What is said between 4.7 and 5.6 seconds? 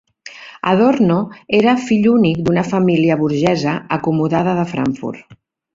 Frankfurt.